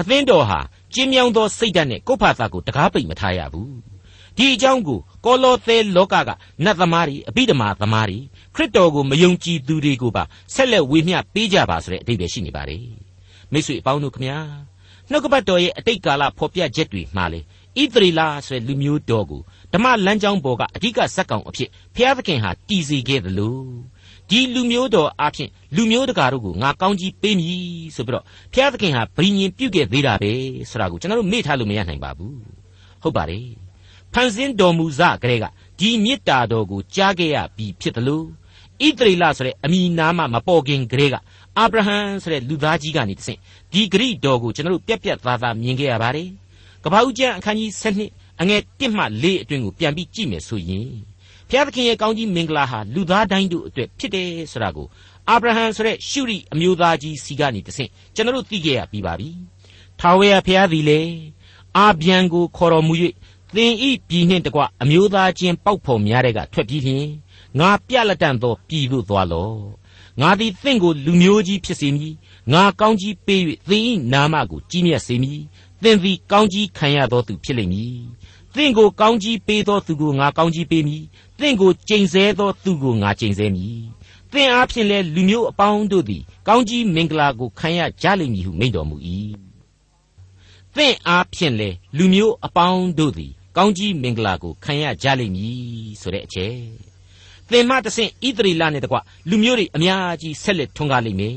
[0.00, 0.60] အသင်းတော်ဟာ
[0.94, 3.95] ကျင်းမြောင်းသောစိတ်ဓာတ်နဲ့ကိုယ့်ဘာသာကိုတကားပိတ်မထားရဘူး
[4.36, 6.30] ဒီအကြောင်းကိုကောလောသဲလောကက
[6.64, 8.18] နတ်သမားတွေအဘိဓမ္မာသမားတွေ
[8.54, 10.22] ခရစ်တော်ကိုမယုံကြည်သူတွေကိုပါ
[10.54, 12.84] ဆက်လက်ဝေမျှပေးကြပါဆိုတဲ့အဓိပ္ပာယ်ရှိနေပါတယ်
[13.52, 14.38] မိတ်ဆွေအပေါင်းတို့ခမညာ
[15.10, 17.40] နှုတ်ကပတ်တော်ရဲ့အတိတ်ကာလဖော်ပြချက်တွေမှာလေ
[17.82, 23.66] ဣသရေလဆိုတဲ့လူမျိုးတော်ကိုဓမ္မလမ်းကြောင်းပေါ်ကအဓိကဇက်ကောင်အဖြစ်ဖျားသခင်ဟာတည်စေခဲ့တယ်လို့
[24.30, 27.60] ဒီလူမျိုးတော်အဖြစ်လူမျိုးတကာတို့ကိုငါကောင်းကြီးပေးမည်
[27.96, 28.24] ဆိုပြီးတော့
[28.54, 30.32] ဖျားသခင်ဟာဗြိညင်ပြုတ်ခဲ့သေးတာပဲ
[30.70, 32.36] ဆိုတာကိုကျွန်တော်တို့မေ့ထားလို့မရနိုင်ပါဘူး
[33.02, 33.65] ဟုတ်ပါတယ်
[34.14, 35.44] ဖန်ဆင်းတော်မူစကလေးက
[35.78, 38.24] ဒီမေတ္တာတော်ကိုကြားခဲ့ရပြီဖြစ်တယ်လို့
[38.86, 41.14] ဣသရေလဆိုတဲ့အမိနာမမပေါ်ခင်ကလေးက
[41.58, 43.38] အာဗြဟံဆိုတဲ့လူသားကြီးကနေတဆင့်
[43.72, 46.28] ဒီဂရိတော်ကိုကျွန်တော်တို့ပြက်ပြက်သားသားမြင်ခဲ့ရပါတယ်
[46.84, 47.70] ကပ္ပဦးကျမ်းအခန်းကြီး
[48.06, 50.86] 7အငယ်1မှ4အတွင်းကိုပြန်ပြီးကြည့်မယ်ဆိုရင်
[51.48, 54.86] ဘုရားသခင်ရဲ့ကောင်းကြီးမင်္ဂလာဟာလူသားတိုင်းတို့အတွက်ဖြစ်တယ်ဆိုတာကို
[55.28, 59.28] အာဗြဟံဆိုတဲ့ရှုရိအမျိုးသားကြီးစီကနေတဆင့်ကျွန်တော်တို့သိခဲ့ရပြီးပါပြီ
[60.00, 61.00] ထာဝရဘုရားသည်လေ
[61.76, 62.94] အာဗျံကိုခေါ်တော်မူ၍
[63.56, 67.06] သင်ဤပြည်နှင့်တကွအမျိုးသားချင်းပေါက်ဖော်များတဲ့ကထွက်ပြီးလျင်
[67.58, 69.58] ငါပြလက်တန်သောပြည်သို့သွားလော့
[70.20, 72.14] ငါသည်သင်ကိုလူမျိုးကြီးဖြစ်စေမည်
[72.52, 73.82] ငါကောင်းကြီးပေး၍သင်၏
[74.12, 75.40] နာမကိုကြီးမြတ်စေမည်
[75.82, 77.96] သင်သည်ကောင်းကြီးခံရသောသူဖြစ်လိမ့်မည်
[78.54, 81.04] သင်ကိုကောင်းကြီးပေးသောသူကိုငါကောင်းကြီးပေးမည်
[81.38, 83.78] သင်ကိုကျိန်ဆဲသောသူကိုငါကျိန်ဆဲမည်
[84.32, 88.96] သင်အားဖြင့်လည်းလူမျိုးအပေါင်းတို့သည်ကောင်းကြီးမင်္ဂလာကိုခံရကြလိမ့်မည်ဟုမိန့်တော်မူ၏
[90.76, 95.58] သင်အားဖြင့်လည်းလူမျိုးအပေါင်းတို့သည် ကောင်းကြီးမင်္ဂလာကိုခံရကြလိမ့်မည်
[96.00, 96.56] ဆိုတဲ့အချက်
[97.50, 98.96] သင်မတဆင့်ဣသရေလနဲ့တကွ
[99.28, 101.36] လူမျိုးတွေအများကြီးဆက်လက်ထွန်းကားလိမ့်မယ်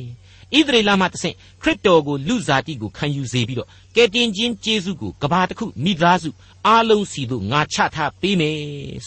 [0.57, 6.29] ဣသရေလမှတဆင့်ခရစ်တော်ကိုလူစားတိကိုခံယူစေပြီးတော့ကယ်တင်ခြင်းကျေးဇူးကိုကဘာတစ်ခုမိသားစု
[6.67, 8.57] အားလုံးစီတို့ငါချထားပေးမယ်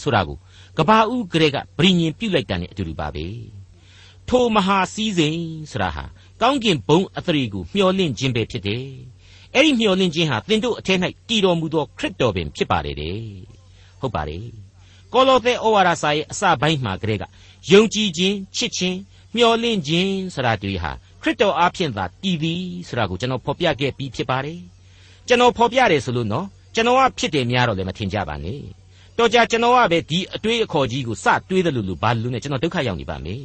[0.01, 0.39] ဆိုတာကို
[0.79, 3.27] ကဘာဦးကလေးကဗြိညင်ပြုတ်လိုက်တာ ਨੇ အတူတူပါပဲ
[4.29, 6.05] ထိုမဟာစည်းစိမ်ဆိုတာဟာ
[6.41, 8.87] ကောင်းကင်ဘုံအသရေကိုမျှော်လင့်ခြင်းပဲဖြစ်တယ်
[9.55, 13.17] အဲ့ဒီမျှော်လင့်ခြင်းဟာသင်တို့အထက်၌တည်တော်မူသောခရစ်တော်ပင်ဖြစ်ပါလေတဲ့
[14.01, 14.45] ဟုတ်ပါတယ်
[15.13, 17.25] ကောလောသဲဩဝါဒစာရဲ့အစပိုင်းမှာကလေးက
[17.73, 18.99] ယုံကြည်ခြင်းချစ်ခြင်း
[19.37, 24.61] မျှော်လင့်ခြင်းဆိုတာတွေဟာခရစ်တော်အားဖြင့်သာတည်သည်ဆိုတာကိုကျွန်တော်ဖော်ပြခဲ့ပြီးဖြစ်ပါတယ်
[25.29, 28.61] ကျွန်တော်ဖော်ပြတယ်ဆိုလို့နော်ကျွန်တော်ကဖြစ်တယ်များတော့လည်းမထင်ကြပါနဲ့
[29.19, 33.43] တော်ကြကျွန်တော်ကပဲဒီအတွေးအခေါ်ကြီးကိုစတွေးတယ်လို့လို့ဘာလို့လဲကျွန်တော်ဒုက္ခရောက်နေပါမယ်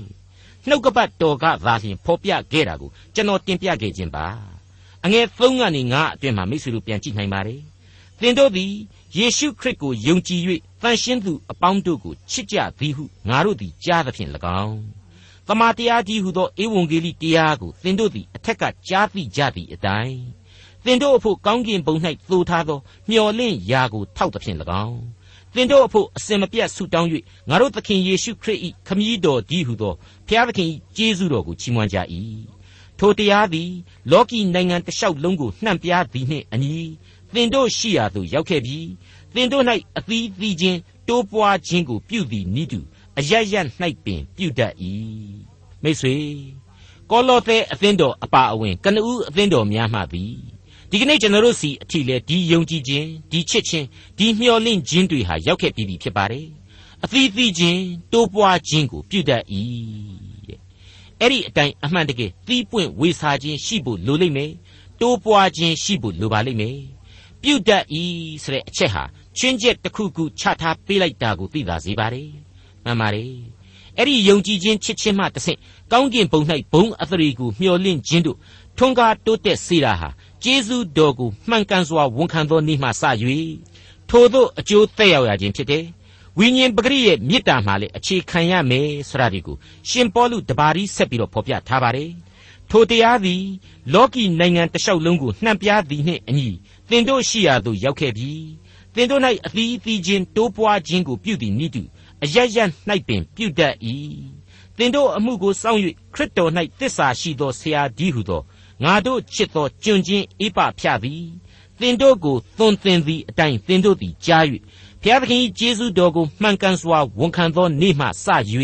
[0.67, 4.25] နှုတ်ကပတ်တော်ကသာလျှင်ဖော်ပြခဲ့တာကိုကျွန်တော်တင်ပြခဲ့ခြင်းပါ
[5.07, 7.61] အငယ်3ကနေ9အတွင်းမှာမိတ်ဆွေတို့ပြန်ကြည့်နိုင်ပါတယ်
[8.21, 8.73] သင်တို့သည်
[9.17, 10.41] ယေရှုခရစ်ကိုယုံကြည်၍
[10.81, 14.29] တန်ရှင်းသူအပေါင်းတို့ကိုချစ်ကြသည်ဟုငါတို့သည်ကြားသဖြင့်၎
[14.63, 14.79] င်း
[15.47, 20.19] တမန်တရားကြီးဟုသောဧဝံဂေလိတရားကိုသင်တို့သည်အထက်ကကြားသိကြသည့်အတိုင်း
[20.85, 21.95] သင်တို့အဖို့ကောင်းကင်ဘုံ၌
[22.31, 24.99] သိုထားသောမျှော်လင့်ရာကိုထောက်သဖြင့်၎င်း
[25.55, 27.09] သင်တို့အဖို့အစင်မပြတ်ဆုတောင်း၍
[27.49, 29.93] ငါတို့သခင်ယေရှုခရစ်၏ခမည်းတော်ကြီးဟုသော
[30.27, 30.67] ဘုရားသခင်၏
[30.97, 31.97] ကျေးဇူးတော်ကိုချီးမွမ်းကြ၏
[32.99, 33.71] ထိုတရားသည်
[34.11, 36.77] လောကီနိုင်ငံတစ်လျှောက်လုံးကိုနှံ့ပြားသည်နှင့်အညီ
[37.33, 38.87] သင်တို့ရှိရာသို့ရောက်ခဲ့ပြီး
[39.33, 39.63] သင်တို့၌
[39.97, 42.79] အသီးသီးချင်းတိုးပွားခြင်းကိုပြုသည်နိတု
[43.19, 43.53] အရရ၌
[44.05, 44.73] ပင်ပြုတတ်၏
[45.83, 46.15] မိတ်ဆွေ
[47.11, 50.33] ကောလောသဲအသင်းတော်အပါအဝင်ကနဦးအသင်းတော်များမှသည်
[50.89, 53.85] ဒီကနေ့ကျွန်တော်တို့စီအထီလဲဒီယုံကြည်ခြင်းဒီချစ်ခြင်း
[54.17, 56.47] ဒီမျှော်လင့်ခြင်းတွေဟာရောက်ခဲ့ပြီးပြီဖြစ်ပါတယ်
[57.03, 57.81] အသီးသီးချင်း
[58.11, 60.36] တိုးပွားခြင်းကိုပြုတတ်၏တဲ့
[61.21, 64.51] အဲ့ဒီအတိုင်းအမှန်တကယ်သီးပွင့်ဝေစာခြင်းရှိဖို့လိုလိမ့်မယ်
[64.99, 66.77] တိုးပွားခြင်းရှိဖို့လိုပါလိမ့်မယ်
[67.41, 67.83] ပြုတ်တတ်၏
[68.43, 69.03] ဆိုတဲ့အချက်ဟာ
[69.37, 72.29] ချွင်းချက်တစ်ခုခုချထားပေးလိုက်တာကိုသိသာစေပါတယ်
[72.83, 73.31] မှန်ပါတယ်
[73.97, 75.59] အဲ့ဒီယုံကြည်ခြင်းချစ်ခြင်းမှတဆင့်
[75.91, 76.41] ကောင်းကင်ဘုံ၌
[76.73, 78.37] ဘုံအသရေကိုမျှော်လင့်ခြင်းတို့
[78.77, 80.09] ထွန်းကားတိုးတက်စေတာဟာ
[80.43, 83.03] ကျေးဇူးတော်ကိုမှန်ကန်စွာဝန်ခံသောနေ့မှစ၍
[84.09, 85.83] ထို့သောအကျိုးသက်ရောက်ရခြင်းဖြစ်တယ်
[86.39, 89.55] ဝိညာဉ်ပဂရိရဲ့မေတ္တာမှလည်းအခြေခံရမယ်ဆိုတာဒီကို
[89.89, 92.11] ရှင်ပေါလုတပါးရီဆက်ပြီးတော့ဖော်ပြထားပါတယ်
[92.71, 93.43] ထိုတရားသည်
[93.93, 96.49] လောကီနိုင်ငံတစ်လျှောက်လုံးကိုနှံ့ပြားသည်နှင့်အညီ
[96.89, 98.31] သင်တို့ရှိရာသို့ရောက်ခဲ့ပြီ
[98.95, 101.83] သင်တို့၌အသီးသီးချင်းတိုးပွားခြင်းကိုပြုသည်နိတု
[102.23, 102.57] အရရ၌
[103.07, 103.75] ပင်ပြုတတ်၏
[104.77, 105.79] သင်တို့အမှုကိုစောင့်၍
[106.13, 108.41] ခရစ်တော်၌တစ္ဆာရှိသောဆရာကြီးဟုသော
[108.83, 111.25] ငါတို့ချစ်သောကျွန်ချင်းအိပဖြသည်
[111.79, 114.45] သင်တို့ကိုသွန်သင်သည်အတိုင်းသင်တို့သည်ကြား၍
[115.03, 118.27] ဖျားသခင်ကျေးဇူးတော်ကိုမှန်ကန်စွာဝန်ခံသောနေ့မှစ၍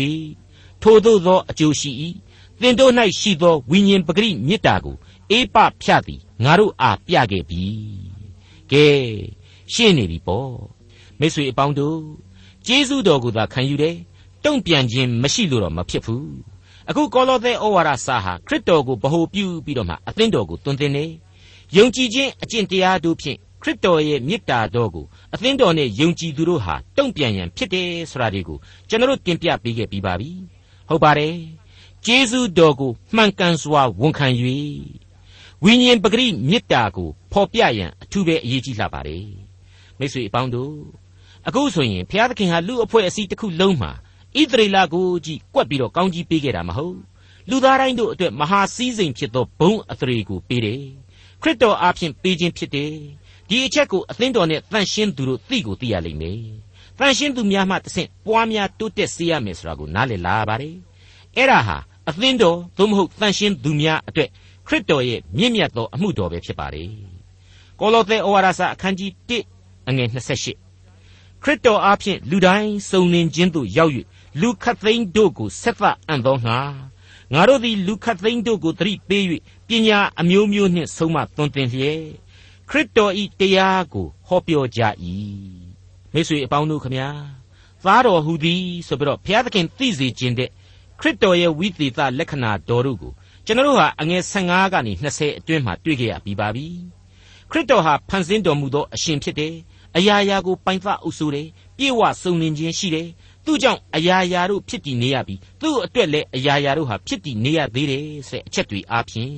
[0.82, 1.90] ထိုသို့သောအကျိုးရှိ၏
[2.60, 4.96] သင်တို့၌ရှိသောဝိညာဉ်ပဂရိမေတ္တာကို
[5.30, 7.64] အေးပဖြသည်ငါတို့အားပြခဲ့ပြီ
[8.72, 8.86] ကဲ
[9.72, 10.50] ရှင်းနေပြီပေါ့
[11.18, 11.98] မိတ်ဆွေအပေါင်းတို့
[12.66, 13.96] ကျေးဇူးတော်ကိုသာခံယူတယ်
[14.44, 16.28] တုံ့ပြန်ခြင်းမရှိလို့တော့မဖြစ်ဘူး
[16.88, 21.04] အခုကောလောသဲဩဝါဒစာဟာခရစ်တော်ကိုဗဟိုပြုပြီးတော့မှအသင်းတော်ကိုတွင်တင်နေ
[21.76, 30.30] ယုံကြည်ခြင်းအကျင့်တရားတို့ဖြင့် ခရစ်တော်ရဲ့မေတ္တာတော်ကိုအသင်းတော်နဲ့ယုံကြည်သူတို့ဟာတုံ့ပြန်ရန်ဖြစ်တယ်ဆိုတာဒီကိုကျွန်တော်တို့တင်ပြပေးခဲ့ပြီးပါပြီ
[30.88, 31.34] ဟုတ်ပါတယ်
[32.06, 34.26] ကျေးဇူးတော်ကိုမှန်ကန်စွာဝန်ခံ၍
[35.64, 39.26] ဝိညာဉ်ပဂရိမေတ္တာကိုဖော်ပြရန်အထူးပဲအရေးကြီးလာပါတယ်
[39.98, 40.74] မိတ်ဆွေအပေါင်းတို့
[41.46, 43.92] အခုဆိုရင်ဘုရားသခင်ဟာလူအဖွဲ့အစည်းတစ်ခုလုံးမှာ
[44.40, 46.96] ဣသရေလကိုကြည့်ကွက်ပြီးတော့ကောင်းကြီးပေးခဲ့တာမဟုတ်
[47.50, 50.82] လူသားတိုင်းတို့အတွက်မဟာစည်းစိမ်ဖြစ်သောဘုံအသရေကိုပေးတယ်
[51.42, 52.94] ခရစ်တော်အားဖြင့်ပေးခြင်းဖြစ်တယ်
[53.48, 56.38] ဒီအချက်ကိုအသင်းတော်နဲ့တန်ရှင်းသူတို့သိကိုသိရလိမ့်မယ်
[56.98, 60.74] တန်ရှင်းသူများမှတဆင့်ပွားများတိုးတက်စေရမယ်ဆိုတာကိုနားလည်လာပါတယ်
[61.36, 61.78] အဲ့ဒါဟာ
[62.08, 64.28] အသင်းတော်သို့မဟုတ်တန်ရှင်းသူများအတွက်
[64.66, 66.90] ခရစ်တော်ရဲ့မြင့်မြတ်သောအမှုတော်ပဲဖြစ်ပါတယ်
[67.80, 73.92] ကောလောသဲဩဝါဒစာအခန်းကြီး1အငယ်28ခရစ်တော်အားဖြင့်လူတိုင်းစုံလင်ခြင်းသို့ရောက်၍
[74.40, 76.58] လူခတ်သိန်းတို့ကိုဆက်သအံ့သောငါ
[77.32, 79.24] ငါတို့သည်လူခတ်သိန်းတို့ကိုသတိပေး၍
[79.68, 82.02] ပညာအမျိုးမျိုးနှင့်ဆုံးမသွန်သင်လျက်
[82.70, 84.80] ခရစ်တော်ဤတရားကိုဟောပြောကြ၏
[86.12, 87.08] မိတ်ဆွေအပေါင်းတို့ခမညာ
[87.84, 90.50] သားတော်ဟူသည်ဆိုပြီးတော့ဘုရားသခင်သိစေခြင်းတဲ့
[91.00, 93.12] ခရစ်တော်ရဲ့ဝိသေသလက္ခဏာတော်တို့ကို
[93.46, 96.66] ကျွန်တော်တို့ဟာအငယ်15ကနေ20အတွင်းမှာတွေ့ကြရပြီးပါပြီ
[97.50, 99.54] ခရစ်တော်ဟာဖန်ဆင်းတော်မူသောအရှင်ဖြစ်တယ်
[99.96, 103.08] အရာရာကိုပိုင်သအုပ်စိုးတယ်ပြေဝစုံလင်ခြင်းရှိတယ်
[103.44, 109.34] သူ့ကြောင့်အရာရာတို့ဖြစ်တည်နေရပြီသူ့အတွက်လည်းအရာရာတို့ဟာဖြစ်တည်နေရသေးတယ်ဆိုတဲ့အချက်တွေအားဖြင့်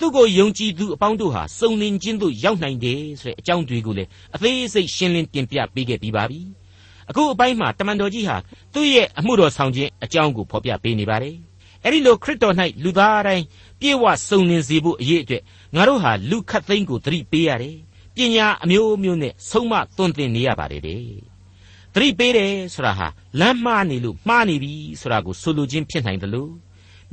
[0.00, 6.40] သူ့ကိုယုံကြည်သူအပေါင်းတို့ဟာစုံလင်ခြင်းသို့ရောက်နိုင်တယ်ဆိုတဲ့အကြောင်းတွေကိုလည်းအသေးစိတ်ရှင်းလင်းတင်ပြပေးခဲ့ပြီးပါပြီ
[7.10, 8.36] အခုအပိုင်းမှာတမန်တော်ကြီးဟာ
[8.74, 11.36] သူ့ရဲ့အမှုတော်ဆောင်ခြင်းအကြောင်းကိုဖော်ပြပေးနေပါတယ်
[11.84, 13.44] အဲ့ဒီလိုခရစ်တော်၌လူသားတိုင်း
[13.80, 15.42] ပြေဝစုံလင်စေဖို့အရေးအတွက်
[15.74, 17.76] ငါတို့ဟာလူခတ်သိမ်းကိုသတိပေးရတယ်
[18.16, 21.02] ပညာအမျိုးမျိုးနဲ့ဆုံးမသွန်သင်နေရပါတယ်တဲ့
[21.94, 23.08] သတိပေးတယ်ဆိုတာဟာ
[23.40, 26.50] လမ်းမှားနေလို့မှားနေပြီဆိုတာကိုဆိုလိုခြင်းဖြစ်နိုင်တယ်လို့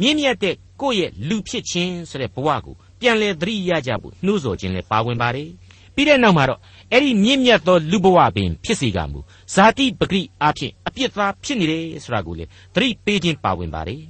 [0.02, 5.50] မြင့်မြတ်တဲ့ကိုယ့်ရဲ့လူဖြစ်ခြင်းဆိုတဲ့ဘဝကိုပြန်လဲသတိရကြဖို့နှိုးဆော်ခြင်းလည်းပါဝင်ပါတယ်
[5.96, 6.60] ပြီးတဲ့နောက်မှာတော့
[6.92, 9.20] အဲ့ဒီမြင့်မြတ်သောလူဘဝပင်ဖြစ်စေကမူ
[9.54, 14.02] ဇာတိပဂရိအဖြစ်အပြစ်သားဖြစ်နေတယ်ဆိုတာကိုလေသတိပေးခြင်းပါဝင်ပါတယ်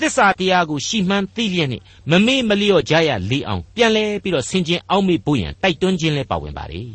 [0.00, 6.88] သစ္စာတရားကိုရှီမှန်းသိလျက်နဲ့မမေ့မလျော့ကြရလေအောင်ပြန်လဲပြီးတော့ဆင်ခြင်အောက်မေ့ဖို့ရန်တိုက်တွန်းခြင်းလည်းပါဝင်ပါတယ်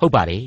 [0.00, 0.46] ဟုတ်ပါတယ်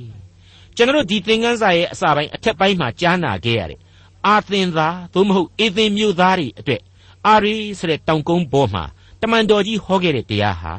[0.75, 3.79] ကျွန်တော်ဒီသင်ခန်းစာရဲ့အစပိုင်းအထက်ပိုင်းမှာကြားနာခဲ့ရတဲ့
[4.27, 6.81] အာသင်သားသို့မဟုတ်အေသင်မျိုးသားတွေအတွက်
[7.27, 8.83] အာရီဆိုတဲ့တောင်ကုန်းပေါ်မှာ
[9.21, 10.73] တမန်တော်ကြီးဟောခဲ့တဲ့တရားဟာ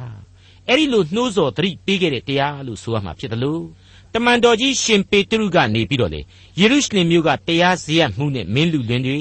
[0.68, 3.62] အဲ့ဒီလိုနှိုးဆော်သတိပေးခဲ့တဲ့တရားလို့ဆိုရမှာဖြစ်တယ်လို့
[4.14, 6.20] တမန်တော်ကြီးရှင်ပေတရုကနေပြီးတော့လေ
[6.61, 9.20] ယေရုရှလင်မြို့ကတရားစရမှုနဲ့မင်းလူလင်းတွေ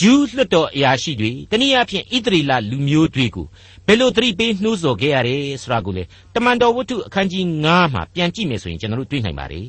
[0.00, 3.46] ဂျူးလွတ်တော်အရာရှိတွေတနည်းအားဖြင့်ဣသရေလလူမျိုးတွေကို
[3.86, 6.02] ဘယ်လိုသတိပေးနှိုးဆော်ခဲ့ရတယ်ဆိုတာကိုလေ
[6.34, 9.68] တမန်တော်ဝတ္ထုအခန်းကြီး9မှာပြန်ကြည့်မယ်ဆိုရင်ကျွန်တော်တို့တွေ့နိုင်ပါတယ်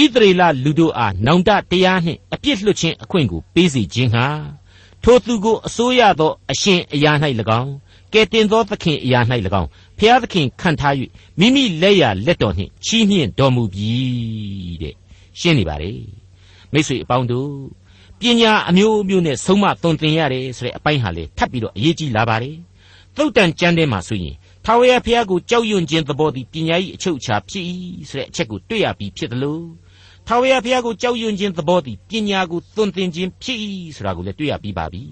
[0.00, 4.26] ဣသရေလလူတို့အားနောင်တတရားနှင့်အပြစ်လွတ်ခြင်းအခွင့်ကိုပေးစီခြင်းဟာ
[5.04, 7.12] ထိုသူကိုအစိုးရသောအရှင်အရာ၌၎
[7.60, 7.72] င်း
[8.12, 9.20] ကဲတင်သောသခင်အရာ၌၎
[9.60, 10.94] င်းဖျားသခင်ခံထား၍
[11.40, 13.92] မိမိလက်ရလက်တော်နှင့်ချီးမြှင့်တော်မူပြီ
[14.82, 14.94] တဲ့
[15.40, 15.92] ရှင်းနေပါလေ
[16.72, 17.50] မိတ်ဆွေအပေါင်းတို့
[18.20, 22.56] ပညာအမျိုးမျိုးနဲ့ဆုံးမသွန်သင်ရတယ်ဆိုတဲ့အပိုင်းဟာလေထပ်ပြီးတော့အရေးကြီးလာပါတယ်
[23.16, 24.34] သုတ်တန်ကျမ်းထဲမှာဆိုရင်
[24.64, 27.64] ထာဝရဘုရားကိုကြောက်ရွံ့ခြင်းသဘောသည်ပညာ၏အချုပ်အခြာဖြစ်၏
[28.08, 29.64] ဆိုတဲ့အချက်ကိုတွေ့ရပြီးဖြစ်တယ်လို့
[30.30, 33.58] ထာဝရဘုရားကိုကြောက်ရွံ့ခြင်းသဘောသည်ပညာကိုသွန်သင်ခြင်းဖြစ်၏
[33.96, 35.02] ဆိုတာကိုလည်းတွေ့ရပြီးပါပြီ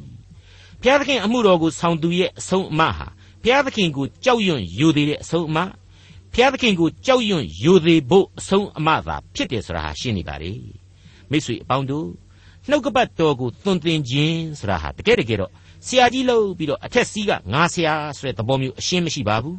[0.81, 3.07] ဘုရားသခင်အမှုတော်ကိုဆောင်သူရဲ့အဆုံးအမဟာ
[3.43, 5.59] ဘုရားသခင်ကိုကြောက်ရွံ့ယူသေးတဲ့အဆုံးအမ
[6.33, 10.53] ဘုရားသခင်ကိုကြောက်ရွံ့ယူသေးဖို့အဆုံးအမသာဖြစ်တယ်ဆိုတာဟာရှင်းနေပါလေ
[11.31, 12.09] မိတ်ဆွေအပေါင်းတို့
[12.69, 15.51] နှုတ်ကပတ်တော်ကိုသွန်သင်ခြင်းဆိုတာဟာတကယ်တကယ်တော့
[15.87, 19.59] ဆရာကြီးလို့ပြီးတော့အထက်စီးကငါဆရာဆိုတဲ့သဘောမျိုးအရှင်းမရှိပါဘူး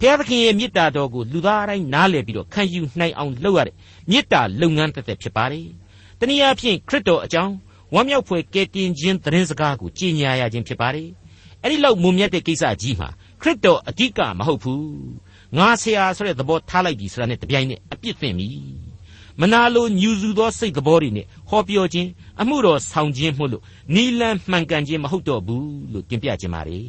[0.00, 3.74] ဘုရားသခင်ရဲ့မေတ္တာတော်ကိုလူသားတိုင်းနားလည်ပြီးတော့ခံယူနိုင်အောင်လုပ်ရတဲ့
[4.10, 5.68] မေတ္တာလုပ်ငန်းတစ်သက်ဖြစ်ပါတယ်
[6.18, 7.54] တနည်းအားဖြင့်ခရစ်တော်အကြောင်း
[7.94, 11.08] ဝမ်းမြောက်ဖွယ်ကယ်တင်ခြင်းသတင်းစကားကိုကြီးညာရခြင်းဖြစ်ပါတယ်
[11.62, 13.08] အဲ့ဒီလောက်မုံမြတ်တဲ့ကိစ္စကြီးမှာ
[13.42, 14.86] ခရစ်တော်အဓိကမဟုတ်ဘူး
[15.56, 18.48] ငါဆရာဆိုတဲ့သဘောထားလိုက်ပြီဆိုတာနဲ့တပြိုင်နက်အပြစ်သင့်ပြီ
[19.40, 22.08] မနာလိုညူစုသောစိတ်သဘောတွေနဲ့ဟောပြောခြင်း
[22.40, 23.62] အမှုတော်ဆောင်ခြင်းမှုလို့
[23.94, 26.80] နီလန်းမှန်ကန်ခြင်းမဟုတ်တော့ဘူးလို့တင်ပြခြင်းပါလေ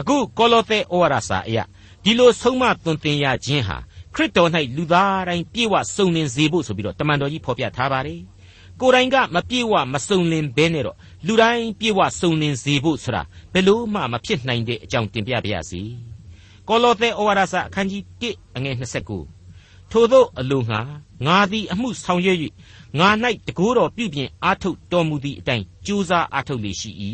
[0.00, 1.64] အခုကောလောသဲဩဝါဒစာအရာ
[2.04, 3.76] ဒီလိုဆုံးမသွန်သင်ရခြင်းဟာ
[4.14, 8.20] ခရစ်တော်၌လူသားတိုင်းပြေဝစုံလင်စေဖို့ဆိုပြီးတော့တမန်တော်ကြီးဖော်ပြထားပါတယ်
[8.80, 10.96] ကိုယ်တိုင်ကမပြေဝမစုံလင်ဘဲနဲ့တော့
[11.26, 13.22] လူတိုင်းပြေဝစုံလင်စေဖို့ဆိုတာ
[13.52, 15.82] ဘယ်လို့မှမဖြစ်နိုင်တဲ့အကြောင်းတင်ပြပါရစေ
[16.68, 18.76] ကောလောသဲဩဝါဒစာအခန်းကြီး1အငယ်
[19.32, 20.80] 29ထိုသောအလိုငှာ
[21.26, 22.38] ငါသည်အမှုဆောင်ရွက်၍
[22.98, 23.08] ငါ၌
[23.46, 26.90] တကိုးတော်ပြုပြင်အားထုတ်တော်မူသည့်အတိုင်းကြိုးစားအားထုတ်လေရှိ၏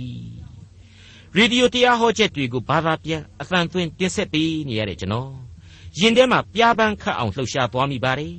[1.36, 5.49] ရေဒီယိုတရားဟောချက်တွေကိုဘာသာပြန်အသံသွင်းတင်ဆက်ပေးနေရတဲ့ကျွန်တော်
[5.98, 8.34] ယင်ထဲမှာပြားပန်းခတ်အောင်လှုပ်ရှားသွားမိပါတယ်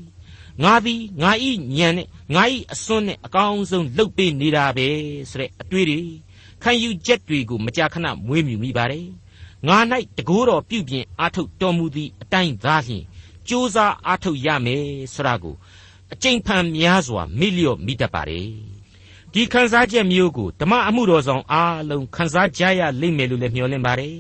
[0.64, 4.88] ငါသည်ငါဤညံနဲ့ငါဤအစွန်းနဲ့အကောင်းဆုံးလှုပ်ပေးနေတာပဲ
[5.30, 6.00] ဆိုတဲ့အတွေ့တွေ
[6.64, 9.06] ခံယူချက်တွေကိုမကြာခဏမွေးမြူမိပါတယ်
[9.68, 9.78] ငါ၌
[10.18, 13.04] တကိုးတော်ပြုပြင်အားထုတ်တော်မူသည့်အတိုင်းသာလျှင်
[13.48, 15.56] ကြိုးစားအားထုတ်ရမယ်ဆိုတာကို
[16.14, 18.48] အကျင့်ဖန်များစွာမိလျော့မိတတ်ပါတယ်
[19.34, 24.16] ဒီခန်းစားချက်မျိုးကိုဓမ္မအမှုတော်ဆောင်အားလုံးခန်းစားကြရလိမ့်မယ်လို့လည်းမျှော်လင့်ပါတယ်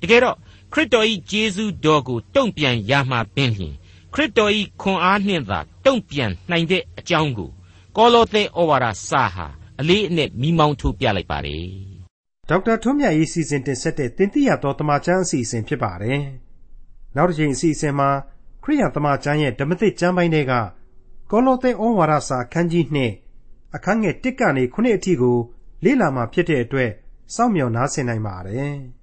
[0.00, 0.36] တကယ်တော့
[0.72, 3.74] ခရစ်တော်၏ဂျေဇုတော်ကိုတုံ့ပြန်ရမှာပင်လျှင်
[4.14, 7.50] ခရစ်တော်၏ခွန်အားနှင့်သာတုံ့ပြန်နိုင်တဲ့အကြောင်းကို
[7.96, 9.46] ကောလောသဲဩဝါဒစာဟာ
[9.80, 11.66] အလေးအနက်မိမောင်းထိုးပြလိုက်ပါတယ်
[12.48, 16.20] ဒေါက်တာထွန်းမြတ်ရေးစီစဉ်တင်ဆက်တဲ့တင်ပြရသောတမချန်းအစီအစဉ်ဖြစ်ပါတယ်
[17.16, 18.10] နောက်တစ်ချိန်အစီအစဉ်မှာ
[18.64, 20.52] ခရိယတမချန်းရဲ့ဓမ္မသစ်ကျမ်းပိုင်းတွေက
[21.30, 22.84] ကောလောသဲဩဝါဒစာခန်းကြီး
[23.34, 25.36] 2အခန်းငယ်1ကနေ9အထိကို
[25.84, 26.90] လေ့လာမှဖြစ်တဲ့အတွက်
[27.34, 28.76] စောင့်မျှော်နားဆင်နိုင်ပါတယ်။